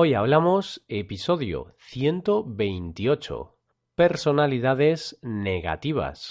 Hoy 0.00 0.14
hablamos 0.14 0.84
episodio 0.86 1.74
128. 1.88 3.58
Personalidades 3.96 5.18
negativas. 5.22 6.28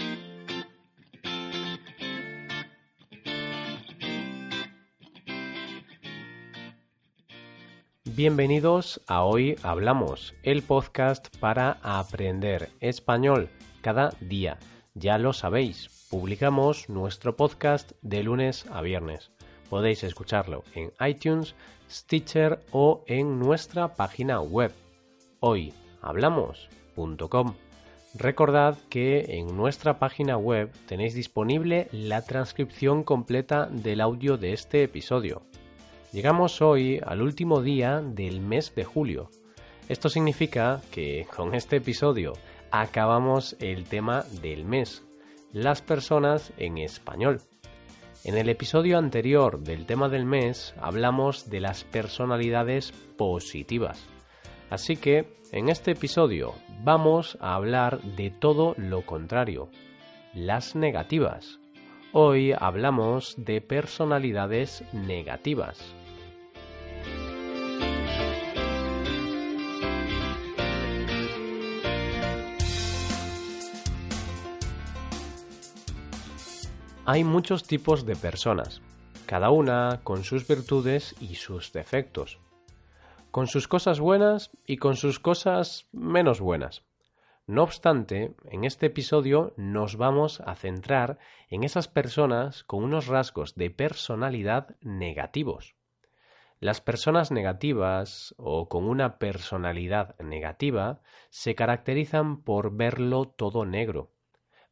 Bienvenidos 8.05 9.01
a 9.05 9.25
Hoy 9.25 9.57
Hablamos, 9.63 10.33
el 10.43 10.61
podcast 10.61 11.27
para 11.39 11.77
aprender 11.83 12.69
español 12.79 13.49
cada 13.81 14.11
día. 14.21 14.59
Ya 14.93 15.17
lo 15.17 15.33
sabéis, 15.33 16.07
publicamos 16.09 16.87
nuestro 16.87 17.35
podcast 17.35 17.91
de 18.01 18.23
lunes 18.23 18.65
a 18.71 18.81
viernes. 18.81 19.29
Podéis 19.69 20.03
escucharlo 20.03 20.63
en 20.73 20.91
iTunes, 21.05 21.53
Stitcher 21.89 22.59
o 22.71 23.03
en 23.07 23.39
nuestra 23.39 23.95
página 23.95 24.41
web 24.41 24.73
hoyhablamos.com. 25.39 27.55
Recordad 28.13 28.77
que 28.89 29.37
en 29.37 29.55
nuestra 29.55 29.99
página 29.99 30.37
web 30.37 30.71
tenéis 30.87 31.13
disponible 31.13 31.87
la 31.91 32.23
transcripción 32.23 33.03
completa 33.03 33.67
del 33.67 34.01
audio 34.01 34.37
de 34.37 34.53
este 34.53 34.81
episodio. 34.83 35.43
Llegamos 36.13 36.61
hoy 36.61 37.01
al 37.05 37.21
último 37.21 37.61
día 37.61 38.01
del 38.01 38.39
mes 38.39 38.73
de 38.73 38.85
julio. 38.85 39.29
Esto 39.89 40.07
significa 40.09 40.81
que 40.89 41.27
con 41.35 41.53
este 41.53 41.75
episodio 41.75 42.33
acabamos 42.71 43.55
el 43.59 43.85
tema 43.85 44.23
del 44.41 44.65
mes, 44.65 45.03
las 45.53 45.81
personas 45.81 46.51
en 46.57 46.77
español. 46.77 47.41
En 48.27 48.37
el 48.37 48.49
episodio 48.49 48.97
anterior 48.97 49.61
del 49.61 49.85
tema 49.85 50.09
del 50.09 50.25
mes 50.25 50.75
hablamos 50.81 51.49
de 51.49 51.61
las 51.61 51.85
personalidades 51.85 52.91
positivas. 53.17 54.05
Así 54.69 54.97
que 54.97 55.37
en 55.53 55.69
este 55.69 55.91
episodio 55.91 56.53
vamos 56.83 57.37
a 57.39 57.55
hablar 57.55 58.01
de 58.01 58.29
todo 58.29 58.75
lo 58.77 59.05
contrario, 59.05 59.69
las 60.33 60.75
negativas. 60.75 61.61
Hoy 62.11 62.51
hablamos 62.51 63.33
de 63.37 63.61
personalidades 63.61 64.83
negativas. 64.91 65.95
Hay 77.09 77.23
muchos 77.23 77.63
tipos 77.63 78.05
de 78.05 78.17
personas, 78.17 78.81
cada 79.27 79.49
una 79.49 80.01
con 80.03 80.25
sus 80.25 80.45
virtudes 80.45 81.15
y 81.21 81.35
sus 81.35 81.71
defectos, 81.71 82.37
con 83.31 83.47
sus 83.47 83.69
cosas 83.69 84.01
buenas 84.01 84.51
y 84.65 84.75
con 84.75 84.97
sus 84.97 85.17
cosas 85.17 85.87
menos 85.93 86.41
buenas. 86.41 86.83
No 87.45 87.63
obstante, 87.63 88.35
en 88.51 88.65
este 88.65 88.87
episodio 88.87 89.53
nos 89.55 89.95
vamos 89.95 90.41
a 90.41 90.53
centrar 90.55 91.17
en 91.47 91.63
esas 91.63 91.87
personas 91.87 92.65
con 92.65 92.83
unos 92.83 93.07
rasgos 93.07 93.55
de 93.55 93.69
personalidad 93.69 94.75
negativos. 94.81 95.75
Las 96.59 96.81
personas 96.81 97.31
negativas 97.31 98.35
o 98.37 98.67
con 98.67 98.83
una 98.83 99.17
personalidad 99.17 100.19
negativa 100.19 100.99
se 101.29 101.55
caracterizan 101.55 102.41
por 102.41 102.75
verlo 102.75 103.29
todo 103.29 103.65
negro. 103.65 104.11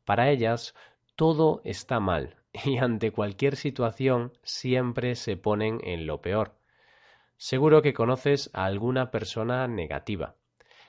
Para 0.03 0.29
ellas 0.29 0.75
todo 1.15 1.61
está 1.63 1.99
mal 1.99 2.35
y 2.65 2.77
ante 2.77 3.11
cualquier 3.11 3.55
situación 3.55 4.33
siempre 4.43 5.15
se 5.15 5.37
ponen 5.37 5.79
en 5.83 6.05
lo 6.05 6.21
peor. 6.21 6.55
Seguro 7.37 7.81
que 7.81 7.93
conoces 7.93 8.49
a 8.53 8.65
alguna 8.65 9.11
persona 9.11 9.67
negativa, 9.67 10.35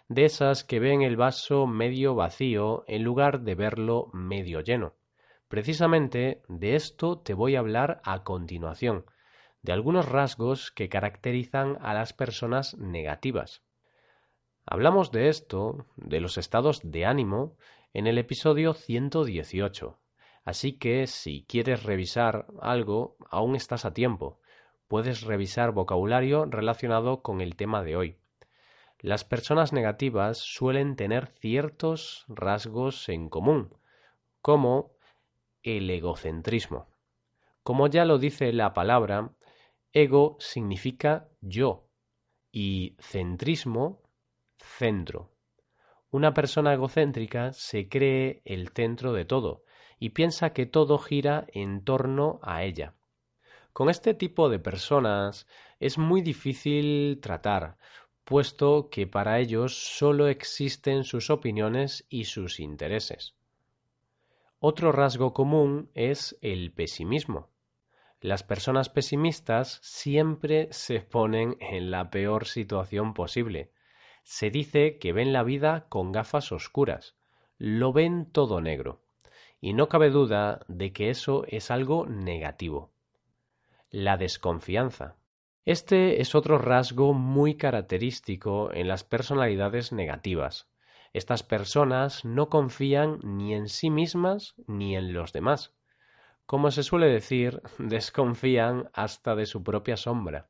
de 0.08 0.24
esas 0.24 0.62
que 0.62 0.78
ven 0.78 1.02
el 1.02 1.16
vaso 1.16 1.66
medio 1.66 2.14
vacío 2.14 2.84
en 2.86 3.02
lugar 3.02 3.40
de 3.40 3.54
verlo 3.56 4.10
medio 4.12 4.60
lleno. 4.60 4.94
Precisamente 5.48 6.42
de 6.48 6.76
esto 6.76 7.18
te 7.18 7.34
voy 7.34 7.56
a 7.56 7.60
hablar 7.60 8.00
a 8.04 8.22
continuación, 8.22 9.06
de 9.62 9.72
algunos 9.72 10.08
rasgos 10.08 10.70
que 10.70 10.88
caracterizan 10.88 11.78
a 11.80 11.94
las 11.94 12.12
personas 12.12 12.76
negativas. 12.78 13.62
Hablamos 14.64 15.10
de 15.12 15.28
esto, 15.28 15.86
de 15.96 16.20
los 16.20 16.38
estados 16.38 16.80
de 16.82 17.04
ánimo, 17.04 17.56
en 17.92 18.06
el 18.06 18.18
episodio 18.18 18.74
118, 18.74 19.98
Así 20.46 20.74
que 20.74 21.08
si 21.08 21.44
quieres 21.48 21.82
revisar 21.82 22.46
algo, 22.62 23.16
aún 23.30 23.56
estás 23.56 23.84
a 23.84 23.92
tiempo. 23.92 24.40
Puedes 24.86 25.22
revisar 25.22 25.72
vocabulario 25.72 26.46
relacionado 26.46 27.20
con 27.20 27.40
el 27.40 27.56
tema 27.56 27.82
de 27.82 27.96
hoy. 27.96 28.16
Las 29.00 29.24
personas 29.24 29.72
negativas 29.72 30.38
suelen 30.38 30.94
tener 30.94 31.26
ciertos 31.40 32.24
rasgos 32.28 33.08
en 33.08 33.28
común, 33.28 33.74
como 34.40 34.92
el 35.64 35.90
egocentrismo. 35.90 36.86
Como 37.64 37.88
ya 37.88 38.04
lo 38.04 38.18
dice 38.18 38.52
la 38.52 38.72
palabra, 38.72 39.32
ego 39.92 40.36
significa 40.38 41.28
yo 41.40 41.88
y 42.52 42.94
centrismo, 43.00 44.00
centro. 44.58 45.32
Una 46.12 46.34
persona 46.34 46.72
egocéntrica 46.72 47.52
se 47.52 47.88
cree 47.88 48.42
el 48.44 48.68
centro 48.68 49.12
de 49.12 49.24
todo, 49.24 49.65
y 49.98 50.10
piensa 50.10 50.52
que 50.52 50.66
todo 50.66 50.98
gira 50.98 51.46
en 51.52 51.84
torno 51.84 52.38
a 52.42 52.64
ella. 52.64 52.94
Con 53.72 53.90
este 53.90 54.14
tipo 54.14 54.48
de 54.48 54.58
personas 54.58 55.46
es 55.80 55.98
muy 55.98 56.22
difícil 56.22 57.18
tratar, 57.20 57.76
puesto 58.24 58.88
que 58.90 59.06
para 59.06 59.38
ellos 59.38 59.76
solo 59.76 60.28
existen 60.28 61.04
sus 61.04 61.30
opiniones 61.30 62.06
y 62.08 62.24
sus 62.24 62.60
intereses. 62.60 63.34
Otro 64.58 64.92
rasgo 64.92 65.32
común 65.32 65.90
es 65.94 66.38
el 66.40 66.72
pesimismo. 66.72 67.50
Las 68.20 68.42
personas 68.42 68.88
pesimistas 68.88 69.78
siempre 69.82 70.68
se 70.72 71.00
ponen 71.00 71.56
en 71.60 71.90
la 71.90 72.10
peor 72.10 72.46
situación 72.46 73.12
posible. 73.12 73.72
Se 74.24 74.50
dice 74.50 74.98
que 74.98 75.12
ven 75.12 75.34
la 75.34 75.42
vida 75.42 75.86
con 75.90 76.12
gafas 76.12 76.50
oscuras, 76.50 77.14
lo 77.58 77.92
ven 77.92 78.32
todo 78.32 78.60
negro 78.62 79.05
y 79.66 79.72
no 79.72 79.88
cabe 79.88 80.10
duda 80.10 80.60
de 80.68 80.92
que 80.92 81.10
eso 81.10 81.42
es 81.48 81.72
algo 81.72 82.06
negativo. 82.06 82.92
La 83.90 84.16
desconfianza. 84.16 85.16
Este 85.64 86.20
es 86.20 86.36
otro 86.36 86.58
rasgo 86.58 87.14
muy 87.14 87.56
característico 87.56 88.72
en 88.72 88.86
las 88.86 89.02
personalidades 89.02 89.90
negativas. 89.90 90.68
Estas 91.12 91.42
personas 91.42 92.24
no 92.24 92.48
confían 92.48 93.18
ni 93.24 93.54
en 93.54 93.68
sí 93.68 93.90
mismas 93.90 94.54
ni 94.68 94.94
en 94.94 95.12
los 95.12 95.32
demás. 95.32 95.74
Como 96.46 96.70
se 96.70 96.84
suele 96.84 97.08
decir, 97.08 97.60
desconfían 97.78 98.88
hasta 98.92 99.34
de 99.34 99.46
su 99.46 99.64
propia 99.64 99.96
sombra. 99.96 100.48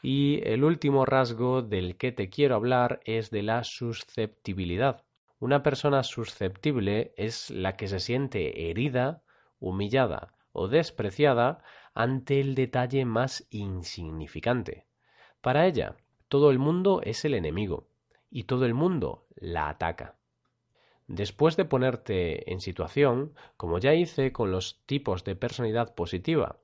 Y 0.00 0.42
el 0.44 0.62
último 0.62 1.04
rasgo 1.04 1.62
del 1.62 1.96
que 1.96 2.12
te 2.12 2.30
quiero 2.30 2.54
hablar 2.54 3.00
es 3.04 3.32
de 3.32 3.42
la 3.42 3.64
susceptibilidad. 3.64 5.07
Una 5.40 5.62
persona 5.62 6.02
susceptible 6.02 7.14
es 7.16 7.50
la 7.50 7.76
que 7.76 7.86
se 7.86 8.00
siente 8.00 8.70
herida, 8.70 9.22
humillada 9.60 10.34
o 10.50 10.66
despreciada 10.66 11.62
ante 11.94 12.40
el 12.40 12.56
detalle 12.56 13.04
más 13.04 13.46
insignificante. 13.50 14.86
Para 15.40 15.66
ella, 15.66 15.96
todo 16.26 16.50
el 16.50 16.58
mundo 16.58 17.02
es 17.04 17.24
el 17.24 17.34
enemigo 17.34 17.86
y 18.30 18.44
todo 18.44 18.66
el 18.66 18.74
mundo 18.74 19.28
la 19.36 19.68
ataca. 19.68 20.16
Después 21.06 21.56
de 21.56 21.64
ponerte 21.64 22.52
en 22.52 22.60
situación, 22.60 23.32
como 23.56 23.78
ya 23.78 23.94
hice 23.94 24.32
con 24.32 24.50
los 24.50 24.82
tipos 24.86 25.22
de 25.22 25.36
personalidad 25.36 25.94
positiva, 25.94 26.58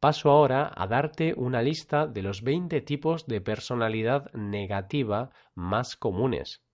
paso 0.00 0.30
ahora 0.30 0.72
a 0.74 0.88
darte 0.88 1.32
una 1.36 1.62
lista 1.62 2.08
de 2.08 2.22
los 2.22 2.42
20 2.42 2.80
tipos 2.80 3.26
de 3.28 3.40
personalidad 3.40 4.32
negativa 4.32 5.30
más 5.54 5.94
comunes 5.94 6.65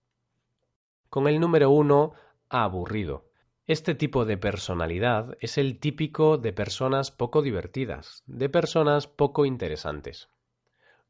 con 1.13 1.27
el 1.27 1.39
número 1.39 1.69
uno 1.69 2.13
aburrido. 2.49 3.29
Este 3.67 3.93
tipo 3.93 4.25
de 4.25 4.35
personalidad 4.35 5.37
es 5.41 5.59
el 5.59 5.79
típico 5.79 6.39
de 6.39 6.53
personas 6.53 7.11
poco 7.11 7.43
divertidas, 7.43 8.23
de 8.25 8.49
personas 8.49 9.05
poco 9.05 9.45
interesantes. 9.45 10.29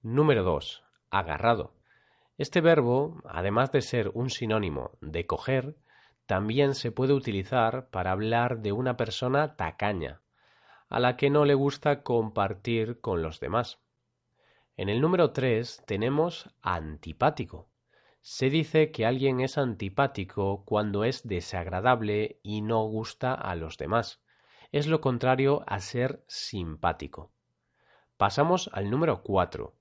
Número 0.02 0.44
2. 0.44 0.84
Agarrado. 1.10 1.72
Este 2.38 2.60
verbo, 2.60 3.22
además 3.24 3.72
de 3.72 3.80
ser 3.80 4.12
un 4.14 4.30
sinónimo 4.30 4.92
de 5.00 5.26
coger, 5.26 5.78
también 6.26 6.76
se 6.76 6.92
puede 6.92 7.14
utilizar 7.14 7.90
para 7.90 8.12
hablar 8.12 8.60
de 8.60 8.74
una 8.74 8.98
persona 8.98 9.56
tacaña, 9.56 10.20
a 10.90 11.00
la 11.00 11.16
que 11.16 11.30
no 11.30 11.46
le 11.46 11.54
gusta 11.54 12.04
compartir 12.04 13.00
con 13.00 13.22
los 13.22 13.40
demás. 13.40 13.80
En 14.76 14.90
el 14.90 15.00
número 15.00 15.32
3 15.32 15.82
tenemos 15.86 16.50
antipático. 16.62 17.70
Se 18.26 18.50
dice 18.50 18.90
que 18.92 19.06
alguien 19.06 19.42
es 19.42 19.58
antipático 19.58 20.64
cuando 20.64 21.04
es 21.04 21.28
desagradable 21.28 22.40
y 22.42 22.62
no 22.62 22.86
gusta 22.86 23.34
a 23.34 23.54
los 23.56 23.78
demás. 23.78 24.22
Es 24.72 24.88
lo 24.88 25.02
contrario 25.02 25.62
a 25.68 25.82
ser 25.82 26.24
simpático. 26.28 27.34
Pasamos 28.16 28.70
al 28.72 28.90
número 28.90 29.24
4. 29.24 29.76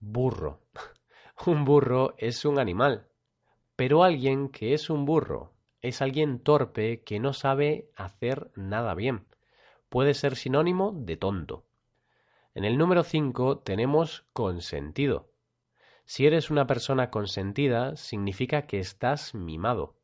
Burro. 0.00 0.60
Un 1.46 1.64
burro 1.64 2.16
es 2.18 2.44
un 2.44 2.58
animal, 2.58 3.06
pero 3.76 4.02
alguien 4.02 4.48
que 4.48 4.74
es 4.74 4.90
un 4.90 5.04
burro 5.04 5.52
es 5.80 6.02
alguien 6.02 6.40
torpe 6.40 7.04
que 7.04 7.20
no 7.20 7.32
sabe 7.32 7.92
hacer 7.94 8.50
nada 8.56 8.92
bien. 8.94 9.28
Puede 9.88 10.14
ser 10.14 10.34
sinónimo 10.34 10.90
de 10.96 11.16
tonto. 11.16 11.64
En 12.54 12.64
el 12.64 12.76
número 12.76 13.04
5 13.04 13.60
tenemos 13.60 14.26
consentido. 14.32 15.27
Si 16.08 16.26
eres 16.26 16.48
una 16.48 16.66
persona 16.66 17.10
consentida, 17.10 17.94
significa 17.96 18.62
que 18.62 18.78
estás 18.78 19.34
mimado, 19.34 19.98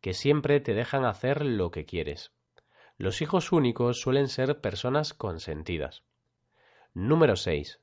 que 0.00 0.14
siempre 0.14 0.60
te 0.60 0.74
dejan 0.74 1.04
hacer 1.04 1.44
lo 1.44 1.72
que 1.72 1.86
quieres. 1.86 2.30
Los 2.98 3.20
hijos 3.20 3.50
únicos 3.50 4.00
suelen 4.00 4.28
ser 4.28 4.60
personas 4.60 5.12
consentidas. 5.12 6.04
Número 6.94 7.34
6. 7.34 7.80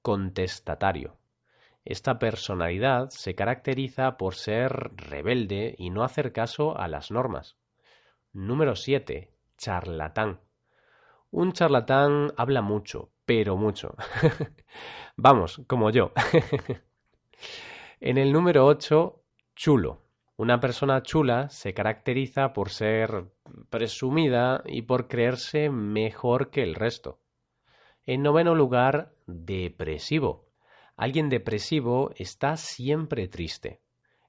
Contestatario. 0.00 1.16
Esta 1.84 2.20
personalidad 2.20 3.10
se 3.10 3.34
caracteriza 3.34 4.16
por 4.16 4.36
ser 4.36 4.92
rebelde 4.94 5.74
y 5.78 5.90
no 5.90 6.04
hacer 6.04 6.32
caso 6.32 6.78
a 6.78 6.86
las 6.86 7.10
normas. 7.10 7.56
Número 8.32 8.76
7. 8.76 9.32
Charlatán. 9.58 10.38
Un 11.32 11.52
charlatán 11.52 12.32
habla 12.36 12.62
mucho, 12.62 13.10
pero 13.26 13.56
mucho. 13.56 13.94
Vamos, 15.16 15.60
como 15.66 15.90
yo. 15.90 16.12
en 18.00 18.18
el 18.18 18.32
número 18.32 18.64
8, 18.64 19.22
chulo. 19.54 20.02
Una 20.36 20.60
persona 20.60 21.02
chula 21.02 21.48
se 21.48 21.74
caracteriza 21.74 22.52
por 22.52 22.70
ser 22.70 23.32
presumida 23.70 24.62
y 24.66 24.82
por 24.82 25.08
creerse 25.08 25.70
mejor 25.70 26.50
que 26.50 26.62
el 26.62 26.74
resto. 26.74 27.20
En 28.04 28.22
noveno 28.22 28.54
lugar, 28.54 29.14
depresivo. 29.26 30.46
Alguien 30.94 31.28
depresivo 31.28 32.12
está 32.16 32.56
siempre 32.56 33.28
triste. 33.28 33.80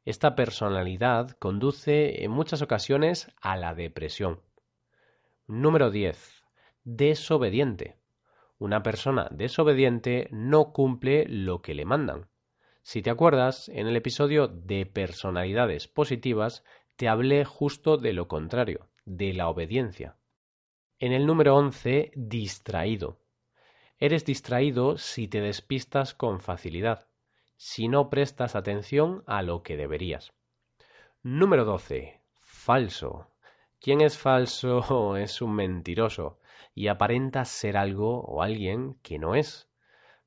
Esta 0.06 0.36
personalidad 0.36 1.32
conduce 1.32 2.24
en 2.24 2.32
muchas 2.32 2.62
ocasiones 2.62 3.30
a 3.42 3.58
la 3.58 3.76
depresión. 3.76 4.42
Número 5.46 5.92
10. 5.92 6.44
Desobediente. 6.86 7.98
Una 8.60 8.82
persona 8.82 9.28
desobediente 9.32 10.28
no 10.32 10.74
cumple 10.74 11.26
lo 11.28 11.62
que 11.62 11.76
le 11.76 11.86
mandan. 11.86 12.28
Si 12.82 13.02
te 13.02 13.10
acuerdas, 13.10 13.70
en 13.70 13.88
el 13.88 13.96
episodio 13.96 14.48
de 14.48 14.86
personalidades 14.86 15.88
positivas 15.88 16.64
te 16.96 17.08
hablé 17.08 17.46
justo 17.46 17.98
de 17.98 18.14
lo 18.14 18.28
contrario, 18.28 18.90
de 19.06 19.34
la 19.34 19.50
obediencia. 19.50 20.18
En 20.98 21.14
el 21.14 21.28
número 21.28 21.56
11, 21.56 22.12
distraído. 22.16 23.20
Eres 24.00 24.26
distraído 24.26 24.98
si 24.98 25.28
te 25.28 25.42
despistas 25.42 26.16
con 26.16 26.40
facilidad, 26.40 27.08
si 27.56 27.88
no 27.88 28.10
prestas 28.10 28.56
atención 28.56 29.24
a 29.28 29.44
lo 29.44 29.62
que 29.62 29.78
deberías. 29.78 30.34
Número 31.22 31.66
12. 31.66 32.22
Falso. 32.34 33.28
¿Quién 33.80 34.02
es 34.02 34.18
falso 34.18 35.18
es 35.18 35.42
un 35.42 35.56
mentiroso 35.56 36.40
y 36.78 36.90
aparenta 36.90 37.44
ser 37.44 37.76
algo 37.76 38.22
o 38.22 38.44
alguien 38.44 39.00
que 39.02 39.18
no 39.18 39.34
es. 39.34 39.68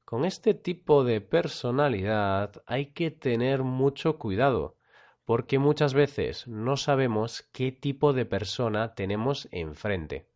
Con 0.04 0.24
este 0.24 0.52
tipo 0.52 1.04
de 1.04 1.20
personalidad 1.20 2.62
hay 2.66 2.86
que 2.86 3.12
tener 3.12 3.62
mucho 3.62 4.18
cuidado, 4.18 4.76
porque 5.24 5.60
muchas 5.60 5.94
veces 5.94 6.48
no 6.48 6.76
sabemos 6.76 7.48
qué 7.52 7.70
tipo 7.70 8.12
de 8.12 8.24
persona 8.24 8.96
tenemos 8.96 9.48
enfrente. 9.52 10.28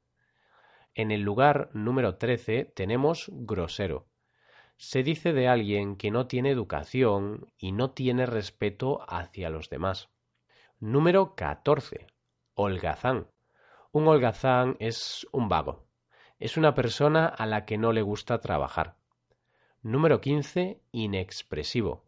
En 0.95 1.11
el 1.11 1.23
lugar 1.23 1.71
número 1.73 2.17
13 2.17 2.65
tenemos 2.67 3.29
grosero. 3.33 4.07
Se 4.77 5.03
dice 5.03 5.33
de 5.33 5.49
alguien 5.49 5.97
que 5.97 6.13
no 6.13 6.29
tiene 6.29 6.51
educación 6.51 7.51
y 7.59 7.73
no 7.73 7.91
tiene 7.91 8.27
respeto 8.27 9.05
hacia 9.09 9.51
los 9.51 9.69
demás. 9.69 10.11
Número 10.79 11.35
14. 11.35 12.07
Holgazán. 12.55 13.29
Un 13.93 14.09
holgazán 14.09 14.77
es 14.81 15.27
un 15.33 15.49
vago, 15.49 15.87
es 16.39 16.57
una 16.57 16.75
persona 16.75 17.27
a 17.27 17.47
la 17.47 17.65
que 17.65 17.79
no 17.79 17.93
le 17.93 18.03
gusta 18.03 18.41
trabajar. 18.41 18.97
Número 19.83 20.21
15. 20.21 20.81
Inexpresivo. 20.93 22.05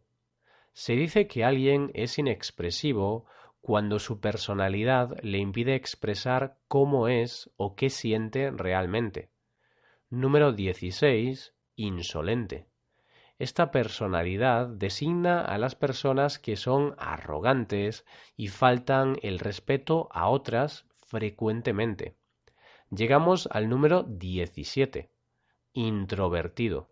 Se 0.73 0.93
dice 0.93 1.27
que 1.27 1.43
alguien 1.43 1.91
es 1.93 2.17
inexpresivo 2.17 3.25
cuando 3.61 3.99
su 3.99 4.19
personalidad 4.19 5.17
le 5.21 5.39
impide 5.39 5.75
expresar 5.75 6.57
cómo 6.67 7.07
es 7.07 7.51
o 7.57 7.75
qué 7.75 7.89
siente 7.89 8.51
realmente. 8.51 9.29
Número 10.09 10.53
16. 10.53 11.53
Insolente. 11.75 12.67
Esta 13.39 13.69
personalidad 13.69 14.67
designa 14.67 15.41
a 15.41 15.59
las 15.59 15.75
personas 15.75 16.39
que 16.39 16.55
son 16.55 16.95
arrogantes 16.97 18.03
y 18.35 18.47
faltan 18.47 19.17
el 19.21 19.37
respeto 19.37 20.09
a 20.11 20.27
otras 20.27 20.87
frecuentemente. 21.05 22.15
Llegamos 22.89 23.47
al 23.51 23.69
número 23.69 24.03
17. 24.03 25.11
Introvertido. 25.73 26.89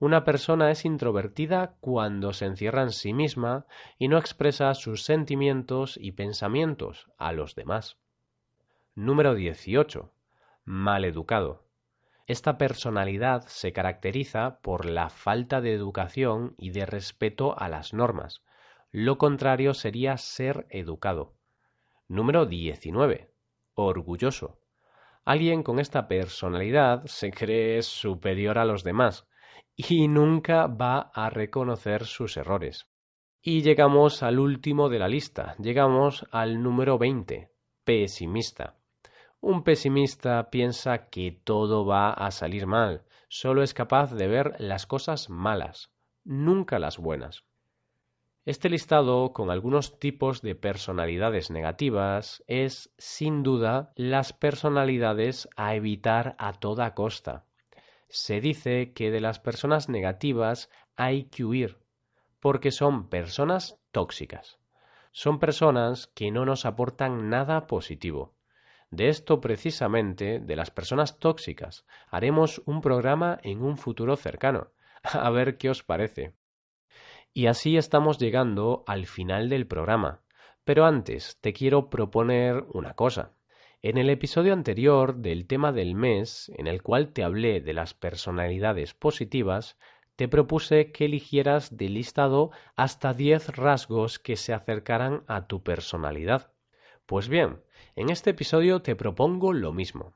Una 0.00 0.24
persona 0.24 0.70
es 0.70 0.84
introvertida 0.84 1.76
cuando 1.80 2.32
se 2.32 2.46
encierra 2.46 2.82
en 2.82 2.92
sí 2.92 3.12
misma 3.12 3.66
y 3.98 4.08
no 4.08 4.18
expresa 4.18 4.74
sus 4.74 5.04
sentimientos 5.04 5.96
y 6.00 6.12
pensamientos 6.12 7.08
a 7.18 7.32
los 7.32 7.54
demás. 7.54 7.98
Número 8.94 9.34
18. 9.34 10.12
Maleducado. 10.64 11.67
Esta 12.28 12.58
personalidad 12.58 13.46
se 13.46 13.72
caracteriza 13.72 14.60
por 14.60 14.84
la 14.84 15.08
falta 15.08 15.62
de 15.62 15.72
educación 15.72 16.54
y 16.58 16.72
de 16.72 16.84
respeto 16.84 17.58
a 17.58 17.70
las 17.70 17.94
normas. 17.94 18.42
Lo 18.90 19.16
contrario 19.16 19.72
sería 19.72 20.18
ser 20.18 20.66
educado. 20.68 21.32
Número 22.06 22.44
19. 22.44 23.30
Orgulloso. 23.72 24.60
Alguien 25.24 25.62
con 25.62 25.78
esta 25.78 26.06
personalidad 26.06 27.06
se 27.06 27.30
cree 27.30 27.80
superior 27.80 28.58
a 28.58 28.66
los 28.66 28.84
demás 28.84 29.26
y 29.74 30.06
nunca 30.06 30.66
va 30.66 31.10
a 31.14 31.30
reconocer 31.30 32.04
sus 32.04 32.36
errores. 32.36 32.88
Y 33.40 33.62
llegamos 33.62 34.22
al 34.22 34.38
último 34.38 34.90
de 34.90 34.98
la 34.98 35.08
lista, 35.08 35.56
llegamos 35.58 36.26
al 36.30 36.62
número 36.62 36.98
20, 36.98 37.50
pesimista. 37.84 38.77
Un 39.40 39.62
pesimista 39.62 40.50
piensa 40.50 41.08
que 41.10 41.30
todo 41.30 41.86
va 41.86 42.10
a 42.10 42.32
salir 42.32 42.66
mal, 42.66 43.04
solo 43.28 43.62
es 43.62 43.72
capaz 43.72 44.12
de 44.12 44.26
ver 44.26 44.56
las 44.58 44.86
cosas 44.86 45.30
malas, 45.30 45.92
nunca 46.24 46.80
las 46.80 46.98
buenas. 46.98 47.44
Este 48.44 48.68
listado, 48.68 49.32
con 49.32 49.50
algunos 49.50 50.00
tipos 50.00 50.42
de 50.42 50.54
personalidades 50.54 51.50
negativas, 51.50 52.42
es, 52.46 52.92
sin 52.98 53.42
duda, 53.42 53.92
las 53.94 54.32
personalidades 54.32 55.48
a 55.54 55.74
evitar 55.74 56.34
a 56.38 56.54
toda 56.54 56.94
costa. 56.94 57.44
Se 58.08 58.40
dice 58.40 58.92
que 58.92 59.10
de 59.10 59.20
las 59.20 59.38
personas 59.38 59.88
negativas 59.88 60.70
hay 60.96 61.24
que 61.24 61.44
huir, 61.44 61.78
porque 62.40 62.70
son 62.70 63.08
personas 63.08 63.78
tóxicas. 63.92 64.58
Son 65.12 65.38
personas 65.38 66.06
que 66.08 66.30
no 66.30 66.44
nos 66.44 66.64
aportan 66.64 67.28
nada 67.28 67.66
positivo. 67.66 68.37
De 68.90 69.08
esto 69.08 69.40
precisamente, 69.40 70.40
de 70.40 70.56
las 70.56 70.70
personas 70.70 71.18
tóxicas, 71.18 71.84
haremos 72.08 72.62
un 72.64 72.80
programa 72.80 73.38
en 73.42 73.62
un 73.62 73.76
futuro 73.76 74.16
cercano. 74.16 74.72
A 75.02 75.30
ver 75.30 75.58
qué 75.58 75.70
os 75.70 75.82
parece. 75.82 76.34
Y 77.34 77.46
así 77.46 77.76
estamos 77.76 78.18
llegando 78.18 78.84
al 78.86 79.06
final 79.06 79.48
del 79.48 79.66
programa. 79.66 80.22
Pero 80.64 80.86
antes 80.86 81.38
te 81.40 81.52
quiero 81.52 81.90
proponer 81.90 82.64
una 82.72 82.94
cosa. 82.94 83.32
En 83.80 83.96
el 83.96 84.10
episodio 84.10 84.52
anterior 84.52 85.16
del 85.16 85.46
tema 85.46 85.70
del 85.70 85.94
mes, 85.94 86.50
en 86.56 86.66
el 86.66 86.82
cual 86.82 87.12
te 87.12 87.22
hablé 87.22 87.60
de 87.60 87.74
las 87.74 87.94
personalidades 87.94 88.92
positivas, 88.92 89.78
te 90.16 90.26
propuse 90.26 90.90
que 90.90 91.04
eligieras 91.04 91.76
del 91.76 91.94
listado 91.94 92.50
hasta 92.74 93.14
10 93.14 93.50
rasgos 93.50 94.18
que 94.18 94.34
se 94.34 94.52
acercaran 94.52 95.22
a 95.28 95.46
tu 95.46 95.62
personalidad. 95.62 96.52
Pues 97.06 97.28
bien, 97.28 97.62
en 97.98 98.10
este 98.10 98.30
episodio 98.30 98.80
te 98.80 98.94
propongo 98.94 99.52
lo 99.52 99.72
mismo. 99.72 100.14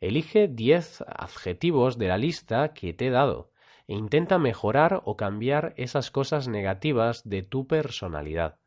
Elige 0.00 0.46
10 0.46 1.02
adjetivos 1.08 1.98
de 1.98 2.06
la 2.06 2.16
lista 2.16 2.72
que 2.74 2.92
te 2.92 3.08
he 3.08 3.10
dado 3.10 3.50
e 3.88 3.94
intenta 3.94 4.38
mejorar 4.38 5.02
o 5.04 5.16
cambiar 5.16 5.74
esas 5.76 6.12
cosas 6.12 6.46
negativas 6.46 7.28
de 7.28 7.42
tu 7.42 7.66
personalidad. 7.66 8.60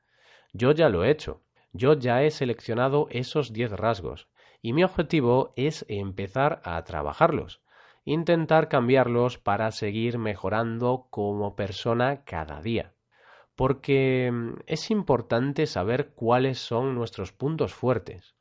Yo 0.51 0.73
ya 0.73 0.89
lo 0.89 1.05
he 1.05 1.11
hecho. 1.11 1.43
Yo 1.71 1.93
ya 1.93 2.23
he 2.23 2.29
seleccionado 2.29 3.07
esos 3.09 3.53
10 3.53 3.71
rasgos 3.71 4.27
y 4.61 4.73
mi 4.73 4.83
objetivo 4.83 5.53
es 5.55 5.85
empezar 5.87 6.59
a 6.65 6.83
trabajarlos, 6.83 7.61
intentar 8.03 8.67
cambiarlos 8.67 9.37
para 9.37 9.71
seguir 9.71 10.17
mejorando 10.17 11.07
como 11.09 11.55
persona 11.55 12.25
cada 12.25 12.61
día. 12.61 12.91
Porque 13.55 14.29
mm, 14.29 14.55
es 14.65 14.91
importante 14.91 15.67
saber 15.67 16.09
cuáles 16.15 16.59
son 16.59 16.95
nuestros 16.95 17.31
puntos 17.31 17.73
fuertes, 17.73 18.36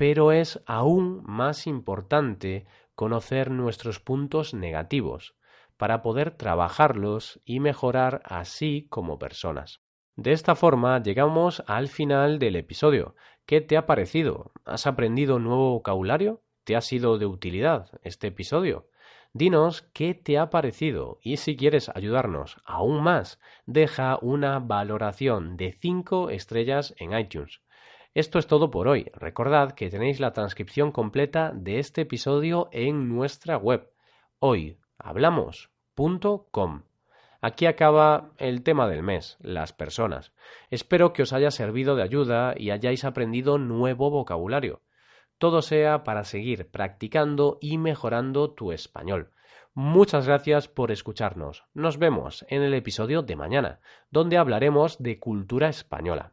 pero 0.00 0.32
es 0.32 0.62
aún 0.64 1.22
más 1.26 1.66
importante 1.66 2.64
conocer 2.94 3.50
nuestros 3.50 4.00
puntos 4.00 4.54
negativos, 4.54 5.36
para 5.76 6.00
poder 6.00 6.30
trabajarlos 6.30 7.38
y 7.44 7.60
mejorar 7.60 8.22
así 8.24 8.86
como 8.88 9.18
personas. 9.18 9.82
De 10.16 10.32
esta 10.32 10.54
forma 10.54 11.02
llegamos 11.02 11.62
al 11.66 11.88
final 11.88 12.38
del 12.38 12.56
episodio. 12.56 13.14
¿Qué 13.44 13.60
te 13.60 13.76
ha 13.76 13.84
parecido? 13.84 14.52
¿Has 14.64 14.86
aprendido 14.86 15.38
nuevo 15.38 15.72
vocabulario? 15.72 16.40
¿Te 16.64 16.76
ha 16.76 16.80
sido 16.80 17.18
de 17.18 17.26
utilidad 17.26 17.90
este 18.02 18.28
episodio? 18.28 18.88
Dinos 19.34 19.82
qué 19.92 20.14
te 20.14 20.38
ha 20.38 20.48
parecido 20.48 21.18
y 21.20 21.36
si 21.36 21.58
quieres 21.58 21.90
ayudarnos 21.90 22.56
aún 22.64 23.02
más, 23.02 23.38
deja 23.66 24.18
una 24.22 24.60
valoración 24.60 25.58
de 25.58 25.72
5 25.78 26.30
estrellas 26.30 26.94
en 26.96 27.12
iTunes. 27.12 27.60
Esto 28.12 28.40
es 28.40 28.48
todo 28.48 28.72
por 28.72 28.88
hoy. 28.88 29.08
Recordad 29.14 29.70
que 29.72 29.88
tenéis 29.88 30.18
la 30.18 30.32
transcripción 30.32 30.90
completa 30.90 31.52
de 31.54 31.78
este 31.78 32.00
episodio 32.00 32.68
en 32.72 33.08
nuestra 33.08 33.56
web 33.56 33.88
hoyhablamos.com. 34.40 36.82
Aquí 37.40 37.66
acaba 37.66 38.32
el 38.38 38.64
tema 38.64 38.88
del 38.88 39.04
mes, 39.04 39.36
las 39.40 39.72
personas. 39.72 40.32
Espero 40.70 41.12
que 41.12 41.22
os 41.22 41.32
haya 41.32 41.52
servido 41.52 41.94
de 41.94 42.02
ayuda 42.02 42.54
y 42.56 42.70
hayáis 42.70 43.04
aprendido 43.04 43.58
nuevo 43.58 44.10
vocabulario. 44.10 44.82
Todo 45.38 45.62
sea 45.62 46.02
para 46.02 46.24
seguir 46.24 46.68
practicando 46.68 47.58
y 47.60 47.78
mejorando 47.78 48.50
tu 48.50 48.72
español. 48.72 49.30
Muchas 49.72 50.26
gracias 50.26 50.66
por 50.66 50.90
escucharnos. 50.90 51.62
Nos 51.74 51.96
vemos 51.96 52.44
en 52.48 52.62
el 52.62 52.74
episodio 52.74 53.22
de 53.22 53.36
mañana, 53.36 53.78
donde 54.10 54.36
hablaremos 54.36 55.00
de 55.00 55.20
cultura 55.20 55.68
española. 55.68 56.32